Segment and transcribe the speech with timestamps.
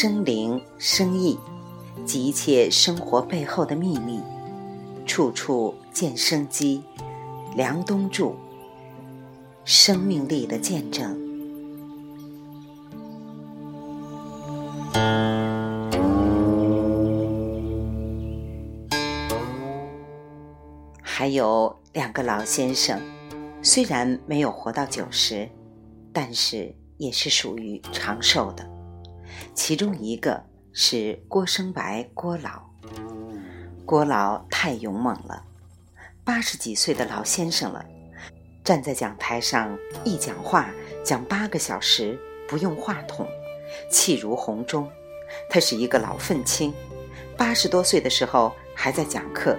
[0.00, 1.36] 生、灵、生意
[2.06, 4.20] 及一切生活背后的秘密，
[5.04, 6.84] 处处见生机。
[7.56, 8.32] 梁冬著，
[9.64, 11.18] 生命力的见证。
[21.02, 23.00] 还有两个老先生，
[23.64, 25.48] 虽然没有活到九十，
[26.12, 28.77] 但是也是属于长寿的。
[29.54, 32.62] 其中一个是郭生白，郭老。
[33.84, 35.44] 郭老太勇猛了，
[36.22, 37.84] 八十几岁的老先生了，
[38.62, 40.70] 站在讲台上一讲话
[41.02, 43.26] 讲八个小时，不用话筒，
[43.90, 44.90] 气如洪钟。
[45.48, 46.74] 他是一个老愤青，
[47.36, 49.56] 八十多岁的时候还在讲课。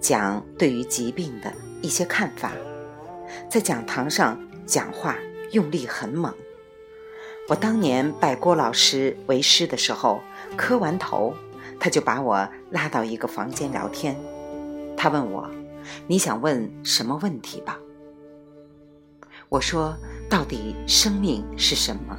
[0.00, 2.52] 讲对于疾病的一些看法，
[3.48, 5.16] 在讲堂上讲话
[5.50, 6.34] 用力很猛。
[7.48, 10.20] 我当年拜郭老师为师的时候，
[10.56, 11.34] 磕完头，
[11.80, 14.16] 他就把我拉到一个房间聊天。
[14.96, 15.50] 他问我
[16.06, 17.78] ：“你想问什么问题吧？”
[19.48, 19.96] 我说
[20.30, 22.16] ：“到底生命是什么？”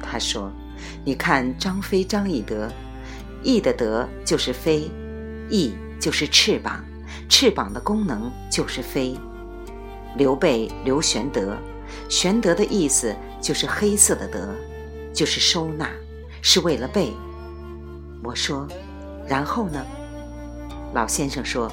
[0.00, 0.52] 他说
[1.04, 2.70] ：“你看张飞、张翼德，
[3.42, 4.90] 翼的德就是飞，
[5.50, 6.84] 翼。”就是翅膀，
[7.26, 9.16] 翅膀的功能就是飞。
[10.14, 11.56] 刘备刘玄德，
[12.08, 14.54] 玄德的意思就是黑色的德，
[15.12, 15.90] 就是收纳，
[16.42, 17.12] 是为了备。
[18.22, 18.66] 我说，
[19.26, 19.84] 然后呢？
[20.94, 21.70] 老先生说，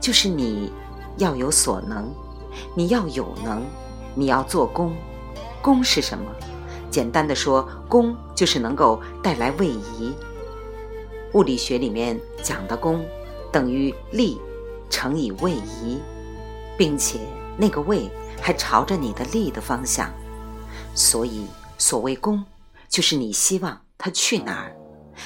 [0.00, 0.72] 就是你
[1.18, 2.12] 要有所能，
[2.74, 3.62] 你要有能，
[4.14, 4.94] 你要做功。
[5.62, 6.24] 功是什么？
[6.90, 10.14] 简单的说，功就是能够带来位移。
[11.32, 13.04] 物理学里面讲的功。
[13.52, 14.38] 等于力
[14.90, 15.98] 乘以位移，
[16.76, 17.20] 并且
[17.56, 18.10] 那个位
[18.40, 20.10] 还朝着你的力的方向，
[20.94, 21.46] 所以
[21.78, 22.44] 所谓功，
[22.88, 24.76] 就是你希望它去哪儿，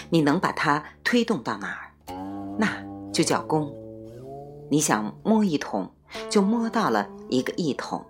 [0.09, 1.93] 你能把它推动到哪儿，
[2.59, 2.83] 那
[3.13, 3.73] 就叫功。
[4.71, 5.93] 你想摸一桶，
[6.29, 8.07] 就摸到了一个一桶。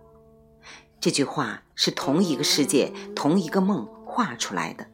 [1.01, 4.87] 这句话是同一个世界，同一个梦画出来的。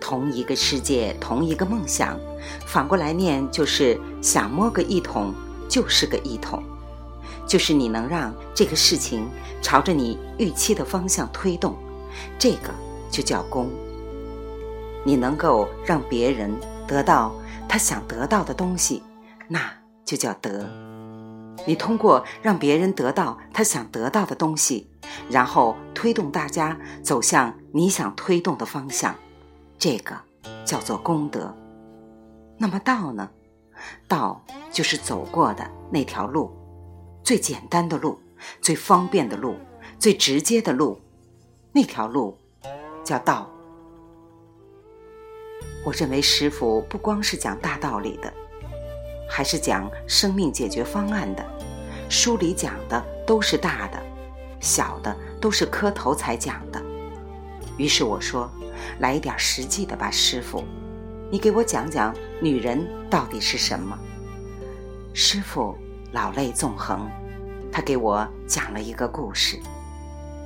[0.00, 2.18] 同一个世界，同一个梦想，
[2.66, 5.34] 反过来念就是想摸个一桶，
[5.68, 6.62] 就是个一桶，
[7.46, 9.28] 就是你能让这个事情
[9.60, 11.76] 朝着你预期的方向推动，
[12.38, 12.70] 这个
[13.10, 13.70] 就叫功。
[15.04, 16.54] 你能够让别人
[16.86, 17.34] 得到
[17.68, 19.02] 他想得到的东西，
[19.48, 19.60] 那
[20.04, 20.66] 就叫德。
[21.66, 24.88] 你通过让别人得到他想得到的东西，
[25.28, 29.14] 然后推动大家走向你想推动的方向。
[29.78, 30.16] 这个
[30.64, 31.54] 叫做功德。
[32.56, 33.28] 那么道呢？
[34.06, 36.52] 道就是走过的那条路，
[37.22, 38.20] 最简单的路，
[38.60, 39.56] 最方便的路，
[39.98, 41.00] 最直接的路，
[41.72, 42.36] 那条路
[43.04, 43.50] 叫道。
[45.84, 48.32] 我认为师傅不光是讲大道理的，
[49.28, 51.44] 还是讲生命解决方案的。
[52.08, 54.02] 书里讲的都是大的，
[54.60, 56.82] 小的都是磕头才讲的。
[57.76, 58.50] 于是我说。
[58.98, 60.64] 来一点实际的吧，师傅，
[61.30, 63.96] 你给我讲讲女人到底是什么？
[65.14, 65.76] 师傅
[66.12, 67.10] 老泪纵横，
[67.72, 69.58] 他给我讲了一个故事。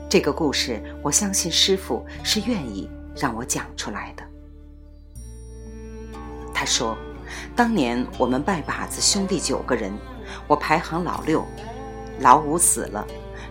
[0.09, 4.23] 这个故事，我相信师傅是愿意让我讲出来的。
[6.55, 6.97] 他说，
[7.57, 9.93] 当年我们拜把子兄弟九个人，
[10.47, 11.45] 我排行老六，
[12.21, 13.05] 老五死了，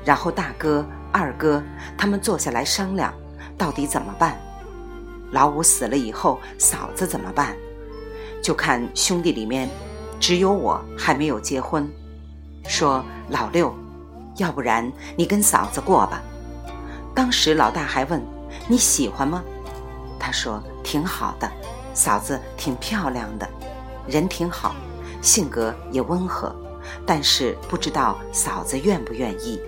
[0.05, 1.61] 然后大哥、二哥
[1.97, 3.13] 他们坐下来商量，
[3.57, 4.39] 到底怎么办。
[5.31, 7.57] 老五死了以后，嫂子怎么办？
[8.41, 9.69] 就看兄弟里面，
[10.17, 11.91] 只有我还没有结婚。
[12.67, 13.73] 说老六，
[14.37, 16.21] 要不然你跟嫂子过吧。
[17.13, 18.21] 当时老大还问
[18.67, 19.43] 你喜欢吗？
[20.19, 21.49] 他说挺好的，
[21.93, 23.47] 嫂子挺漂亮的，
[24.07, 24.75] 人挺好，
[25.21, 26.53] 性格也温和，
[27.05, 29.61] 但是不知道嫂子愿不愿意。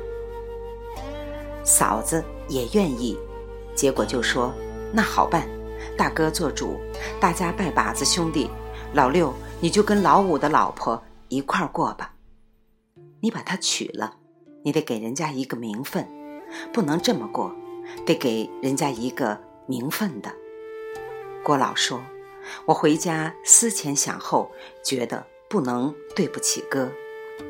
[1.63, 3.17] 嫂子也愿意，
[3.75, 4.53] 结果就说。
[4.89, 5.45] 那好办，
[5.97, 6.79] 大哥做主，
[7.19, 8.49] 大家拜把子兄弟。
[8.94, 12.09] 老六，你就跟老五的老婆一块儿过吧。
[13.21, 14.17] 你把她娶了，
[14.63, 16.07] 你得给人家一个名分，
[16.73, 17.55] 不能这么过，
[18.05, 20.31] 得给人家一个名分的。
[21.43, 22.01] 郭老说
[22.67, 24.51] ：“我回家思前想后，
[24.83, 26.91] 觉得不能对不起哥，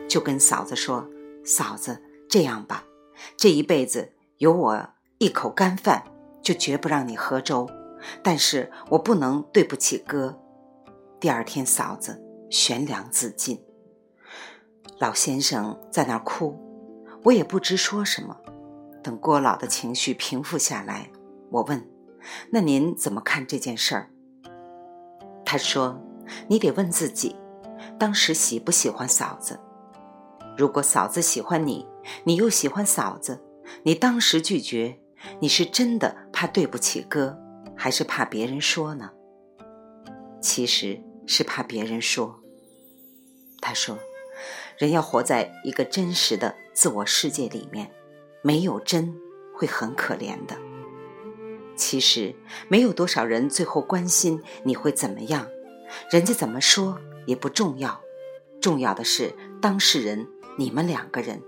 [0.07, 1.07] 就跟嫂子说
[1.45, 2.85] ：‘嫂子，这样吧，
[3.35, 6.03] 这一辈子有我一口干饭。’”
[6.43, 7.69] 就绝不让你喝粥，
[8.23, 10.39] 但是我不能对不起哥。
[11.19, 13.61] 第二天，嫂子悬梁自尽。
[14.99, 16.57] 老先生在那儿哭，
[17.23, 18.35] 我也不知说什么。
[19.03, 21.11] 等郭老的情绪平复下来，
[21.51, 21.87] 我问
[22.51, 24.09] ：“那您怎么看这件事儿？”
[25.45, 26.01] 他说
[26.49, 27.35] ：“你得问自己，
[27.99, 29.59] 当时喜不喜欢嫂子？
[30.57, 31.87] 如果嫂子喜欢你，
[32.23, 33.39] 你又喜欢嫂子，
[33.83, 34.99] 你当时拒绝，
[35.39, 37.37] 你是真的怕对不起哥，
[37.75, 39.11] 还是怕别人说呢？”
[40.41, 42.41] 其实是怕别人说。
[43.61, 43.97] 他说
[44.77, 47.91] ：“人要活在一个真实的自我世界里面，
[48.41, 49.15] 没有真
[49.53, 50.57] 会很可怜的。”
[51.75, 52.33] 其实
[52.67, 55.47] 没有多少人最后关心你会怎么样，
[56.09, 58.01] 人家怎么说也不重要，
[58.59, 61.41] 重要的是当事人你们两个人，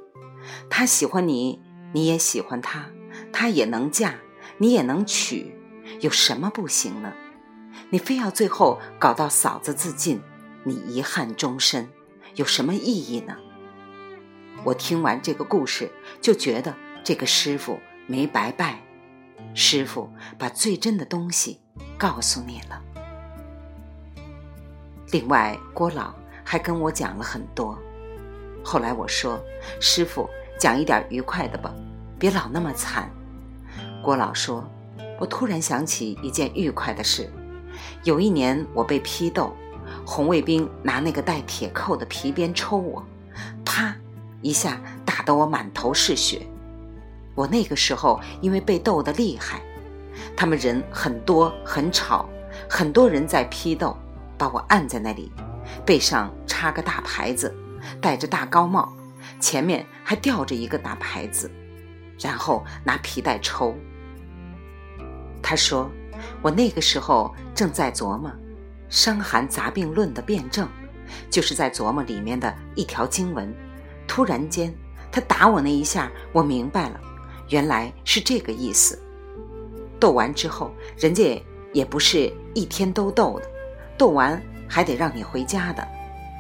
[0.70, 1.60] 他喜欢你，
[1.94, 2.92] 你也喜欢他，
[3.34, 4.20] 他也能嫁，
[4.60, 5.56] 你也能娶，
[6.02, 7.12] 有什么不行呢？
[7.90, 10.22] 你非要最后搞到嫂子自尽，
[10.64, 11.90] 你遗憾终身，
[12.40, 13.36] 有什么意义呢？
[14.64, 15.92] 我听完这个故事，
[16.22, 17.78] 就觉得这个师傅
[18.08, 18.80] 没白拜。
[19.54, 21.60] 师傅把最真的东西
[21.98, 22.82] 告诉你了。
[25.12, 27.78] 另外，郭老还跟我讲了很多。
[28.64, 29.44] 后来我说
[29.82, 31.76] ：“师傅，讲一点愉快的吧，
[32.18, 33.12] 别老那么惨。”
[34.02, 34.66] 郭老说
[35.20, 37.30] ：“我突然想起一件愉快的事。
[38.06, 39.54] 有一年我被批斗，
[40.12, 43.06] 红卫兵拿那个带铁扣的皮鞭抽我，
[43.64, 43.96] 啪
[44.42, 46.42] 一下打得我满头是血。”
[47.36, 49.62] 我那个时候因为被斗得厉害，
[50.36, 52.28] 他们人很多很吵，
[52.68, 53.96] 很多人在批斗，
[54.36, 55.32] 把我按在那里，
[55.86, 57.56] 背上插个大牌子，
[58.02, 58.92] 戴着大高帽，
[59.40, 61.52] 前面还吊着一个大牌子，
[62.20, 63.76] 然后拿皮带抽。
[65.40, 65.88] 他说，
[66.42, 68.28] 我那个时候正在琢磨
[68.90, 70.68] 《伤寒杂病论》的辩证，
[71.30, 73.54] 就是在琢磨里面的一条经文。
[74.08, 74.74] 突然间，
[75.12, 77.00] 他打我那一下，我明白了。
[77.50, 79.00] 原来是这个意思。
[80.00, 81.44] 斗完之后，人家
[81.74, 83.46] 也不是一天都斗的，
[83.98, 85.88] 斗完还得让你回家的，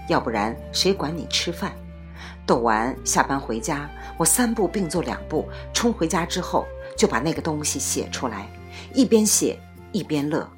[0.07, 1.71] 要不然谁管你吃饭？
[2.45, 6.65] 斗完下班回家，我三步并作两步冲回家之后，
[6.97, 8.47] 就把那个东西写出来，
[8.93, 9.59] 一边写
[9.91, 10.49] 一边乐。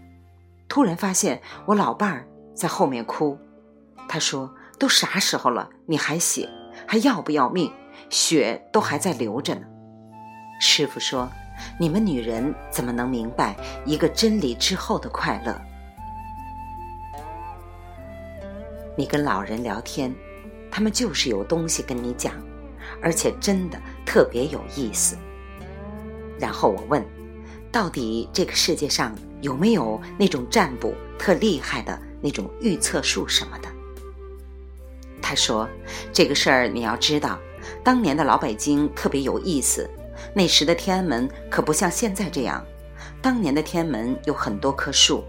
[0.72, 2.26] 突然发现我老伴儿
[2.56, 3.38] 在后面哭，
[4.08, 6.48] 他说：“都啥时候了，你还写，
[6.88, 7.70] 还要不要命？
[8.10, 9.64] 血都还在流着呢。”
[10.62, 11.30] 师傅说
[11.78, 13.54] ：“你们女人怎么能明白
[13.86, 15.62] 一个真理之后的快乐？
[18.96, 20.16] 你跟老人聊天，
[20.72, 22.34] 他们就是有东西跟你讲，
[23.04, 25.18] 而且真的特别有意思。
[26.40, 27.06] 然后我问，
[27.74, 33.68] 到底这个世界上有没有那种占卜特厉害的那种预测术什么的？
[35.22, 35.68] 他说，
[36.14, 37.40] 这个事儿你要知道，
[37.84, 39.90] 当年的老北京特别有意思。”
[40.36, 42.64] 那时的天安门可不像现在这样，
[43.22, 45.24] 当年的天安门有很多棵树，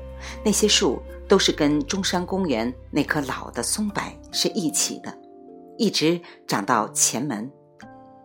[0.44, 5.16] 那些树都是跟中山公园那棵老的松柏是一起的，
[5.78, 7.50] 一直长到前门，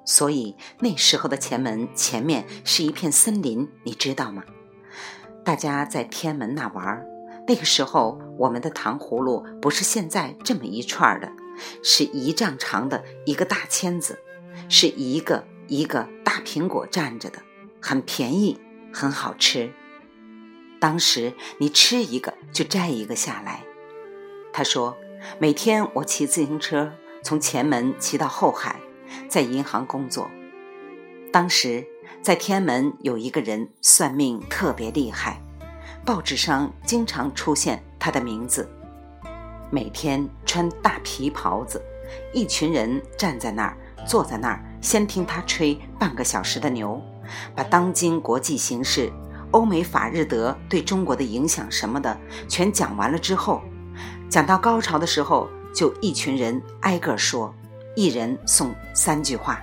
[0.06, 4.44] 所以那时候的前门前面是一片森林，你知道吗？
[5.48, 7.08] 大家在天安门那玩儿，
[7.48, 11.32] 那个时候我们的糖葫芦不是现在这么一串的，
[11.82, 14.20] 是一丈长的一个大签子，
[14.68, 15.46] 是一个。
[15.70, 17.40] 一个大苹果站着的，
[17.82, 18.58] 很便宜，
[18.94, 19.70] 很好吃。
[20.80, 23.64] 当时你吃一个就摘一个下来。
[24.54, 24.98] 他说，
[25.40, 28.80] 每天我骑自行车从前门骑到后海，
[29.28, 30.32] 在银行工作。
[31.34, 31.86] 当时
[32.22, 35.42] 在天安门有一个人算命特别厉害，
[36.06, 38.70] 报纸上经常出现他的名字。
[39.70, 41.82] 每天穿大皮袍子，
[42.34, 44.64] 一群人站在那儿，坐在那儿。
[44.80, 47.02] 先听他吹半个小时的牛，
[47.56, 49.12] 把当今国际形势、
[49.52, 53.62] 欧美法日德对中国的影响什么的全讲完了之后，
[54.30, 57.54] 讲到高潮的时候，就一群人挨个说，
[57.96, 59.60] 一人送三句话：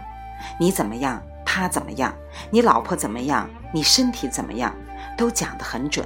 [0.58, 1.22] 你怎么样？
[1.54, 2.12] 他怎么样？
[2.50, 3.48] 你老婆怎么样？
[3.72, 4.74] 你身体怎么样？
[5.16, 6.04] 都讲得很准。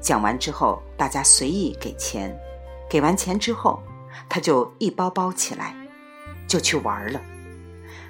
[0.00, 2.32] 讲完之后，大家随意给钱，
[2.88, 3.82] 给完钱之后，
[4.28, 5.74] 他就一包包起来，
[6.46, 7.20] 就去玩了。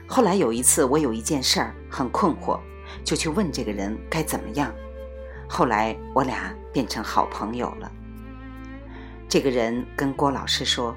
[0.06, 2.60] 后来有一次，我有一件事儿很困惑，
[3.02, 4.70] 就去问这个人该怎么样。
[5.48, 7.90] 后来我俩变成好朋友了。
[9.26, 10.94] 这个人跟郭老师说：“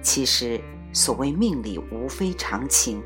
[0.00, 0.58] 其实
[0.94, 3.02] 所谓命里无非常情，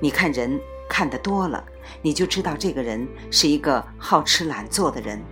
[0.00, 1.64] 你看人看得多了，
[2.02, 5.22] 你就知道这个人是一个好吃懒做的人。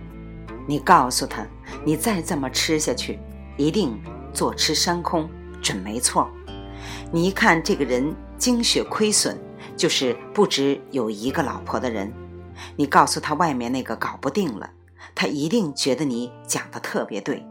[0.67, 1.45] 你告诉他，
[1.83, 3.19] 你再这么吃下去，
[3.57, 3.99] 一定
[4.33, 5.29] 坐吃山空，
[5.61, 6.29] 准没错。
[7.11, 9.37] 你一看这个人精血亏损。”
[9.75, 12.13] 就是不止有一个老婆的人，
[12.77, 14.69] 你告诉他外面那个搞不定了，
[15.13, 17.45] 他一定觉得你讲的特别对。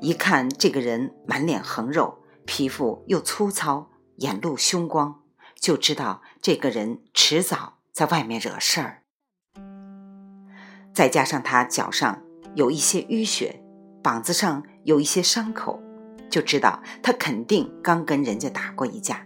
[0.00, 5.21] 一看这个人满脸横肉，皮肤又粗糙，眼露凶光，
[5.62, 9.02] 就知道这个人迟早在外面惹事儿。
[10.92, 12.20] 再加上他脚上
[12.56, 13.62] 有一些淤血，
[14.02, 15.80] 膀子上有一些伤口，
[16.28, 19.24] 就知道他肯定刚跟人家打过一架。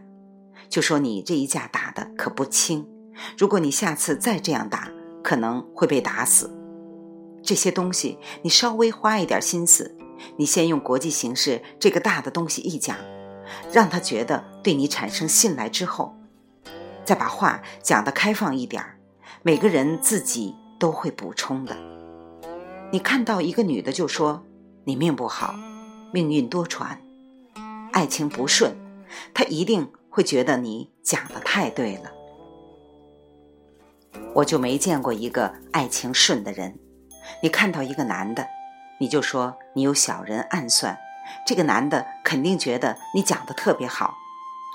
[0.68, 2.86] 就说你这一架打的可不轻，
[3.38, 4.90] 如果你下次再这样打，
[5.24, 6.54] 可能会被打死。
[7.42, 9.96] 这些东西你稍微花一点心思，
[10.36, 12.94] 你先用国际形势这个大的东西一讲，
[13.72, 16.14] 让他觉得对你产生信赖之后，
[17.06, 18.98] 再把话讲得开放一点儿，
[19.42, 21.74] 每个人自己都会补充的。
[22.90, 24.44] 你看到一个女的就说
[24.84, 25.54] 你命不好，
[26.12, 26.98] 命运多舛，
[27.92, 28.76] 爱情不顺，
[29.32, 29.90] 她一定。
[30.08, 32.10] 会觉得你讲的太对了，
[34.32, 36.78] 我就没见过一个爱情顺的人。
[37.42, 38.46] 你看到一个男的，
[38.98, 40.96] 你就说你有小人暗算，
[41.46, 44.14] 这个男的肯定觉得你讲的特别好。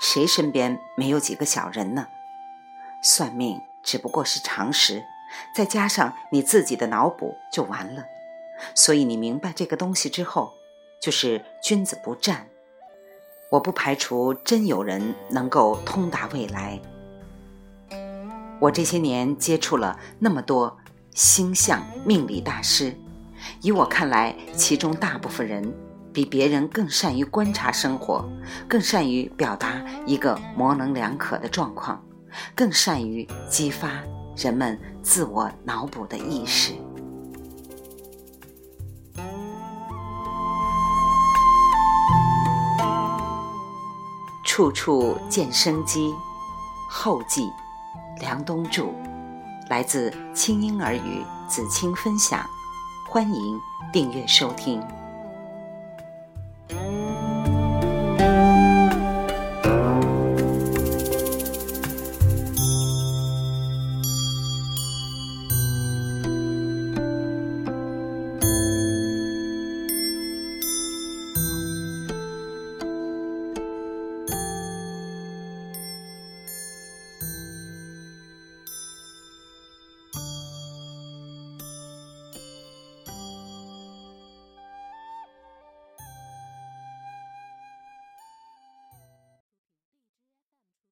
[0.00, 2.06] 谁身边没有几个小人呢？
[3.02, 5.02] 算命只不过是常识，
[5.54, 8.04] 再加上你自己的脑补就完了。
[8.74, 10.52] 所以你明白这个东西之后，
[11.00, 12.46] 就是君子不战。
[13.50, 16.80] 我不排除真有人能够通达未来。
[18.60, 20.78] 我这些年接触了那么多
[21.14, 22.96] 星象命理大师，
[23.60, 25.74] 以我看来，其中大部分人
[26.12, 28.24] 比别人更善于观察生活，
[28.68, 32.02] 更善于表达一个模棱两可的状况，
[32.54, 34.02] 更善于激发
[34.36, 36.72] 人们自我脑补的意识。
[44.44, 46.14] 处处见生机，
[46.86, 47.50] 后记，
[48.20, 48.88] 梁冬著，
[49.70, 52.44] 来自清婴儿语子青分享，
[53.08, 53.58] 欢迎
[53.90, 54.82] 订阅收听。